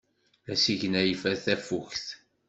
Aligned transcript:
Asigna 0.53 1.01
yeffer 1.03 1.35
tafukt. 1.45 2.05